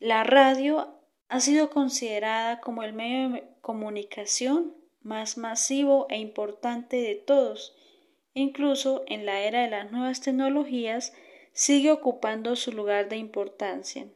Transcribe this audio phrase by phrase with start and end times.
[0.00, 7.16] La radio ha sido considerada como el medio de comunicación más masivo e importante de
[7.16, 7.76] todos.
[8.32, 11.12] Incluso en la era de las nuevas tecnologías
[11.52, 14.06] sigue ocupando su lugar de importancia.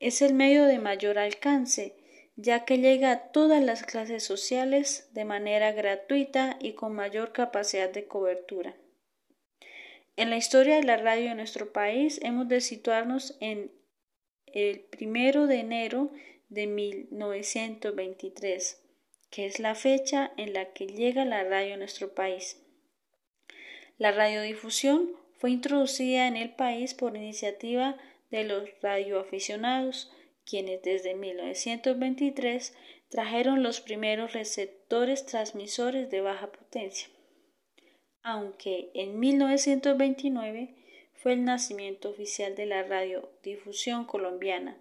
[0.00, 1.94] Es el medio de mayor alcance,
[2.36, 7.90] ya que llega a todas las clases sociales de manera gratuita y con mayor capacidad
[7.90, 8.76] de cobertura.
[10.16, 13.70] En la historia de la radio de nuestro país hemos de situarnos en
[14.54, 16.10] el primero de enero
[16.48, 18.82] de 1923,
[19.30, 22.62] que es la fecha en la que llega la radio a nuestro país.
[23.98, 27.96] La radiodifusión fue introducida en el país por iniciativa
[28.30, 30.12] de los radioaficionados,
[30.44, 32.74] quienes desde 1923
[33.08, 37.08] trajeron los primeros receptores transmisores de baja potencia.
[38.22, 40.74] Aunque en 1929
[41.22, 44.78] fue el nacimiento oficial de la radiodifusión colombiana,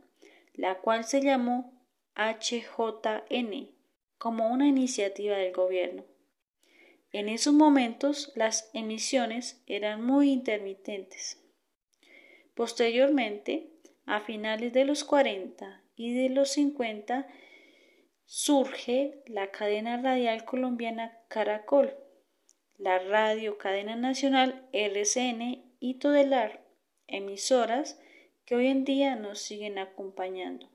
[0.53, 1.73] la cual se llamó
[2.15, 3.71] HJN
[4.17, 6.05] como una iniciativa del gobierno.
[7.11, 11.41] En esos momentos las emisiones eran muy intermitentes.
[12.53, 13.71] Posteriormente,
[14.05, 17.27] a finales de los 40 y de los 50,
[18.25, 21.95] surge la cadena radial colombiana Caracol,
[22.77, 26.61] la radio cadena nacional RCN y Todelar,
[27.07, 27.99] emisoras
[28.45, 30.69] que hoy en día nos siguen acompañando.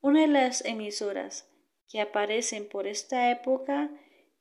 [0.00, 1.48] Una de las emisoras
[1.88, 3.90] que aparecen por esta época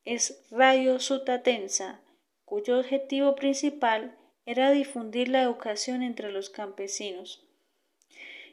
[0.05, 2.02] es Radio Sutatensa,
[2.45, 7.45] cuyo objetivo principal era difundir la educación entre los campesinos.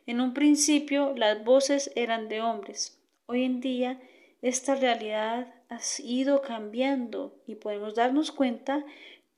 [0.06, 2.98] En un principio las voces eran de hombres.
[3.26, 4.00] Hoy en día
[4.42, 8.84] esta realidad ha ido cambiando y podemos darnos cuenta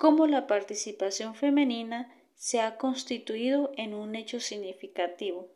[0.00, 5.48] cómo la participación femenina se ha constituido en un hecho significativo.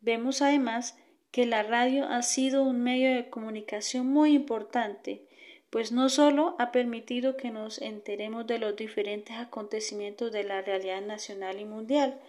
[0.00, 0.96] Vemos además
[1.32, 5.26] que la radio ha sido un medio de comunicación muy importante,
[5.70, 11.02] pues no solo ha permitido que nos enteremos de los diferentes acontecimientos de la realidad
[11.02, 12.20] nacional y mundial,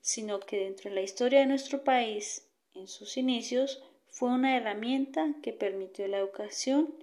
[0.00, 5.34] sino que dentro de la historia de nuestro país, en sus inicios, fue una herramienta
[5.42, 6.94] que permitió la educación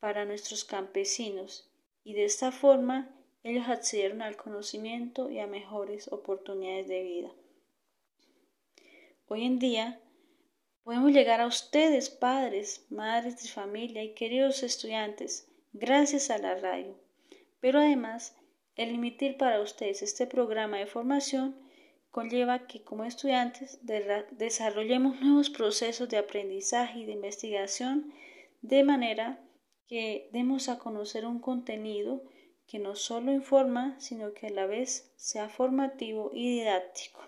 [0.00, 1.69] para nuestros campesinos
[2.04, 7.30] y de esta forma ellos accedieron al conocimiento y a mejores oportunidades de vida.
[9.26, 10.00] Hoy en día
[10.82, 16.98] podemos llegar a ustedes, padres, madres de familia y queridos estudiantes, gracias a la radio.
[17.60, 18.36] Pero además,
[18.76, 21.56] el emitir para ustedes este programa de formación
[22.10, 23.78] conlleva que como estudiantes
[24.32, 28.12] desarrollemos nuevos procesos de aprendizaje y de investigación
[28.62, 29.38] de manera
[29.90, 32.22] que demos a conocer un contenido
[32.68, 37.20] que no solo informa, sino que a la vez sea formativo y didáctico.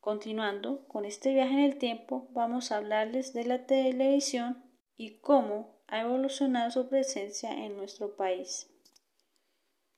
[0.00, 4.64] Continuando con este viaje en el tiempo, vamos a hablarles de la televisión
[4.96, 8.68] y cómo ha evolucionado su presencia en nuestro país.